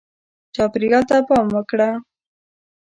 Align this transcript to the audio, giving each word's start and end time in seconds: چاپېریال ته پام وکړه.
چاپېریال 0.55 1.03
ته 1.09 1.15
پام 1.27 1.47
وکړه. 1.55 1.89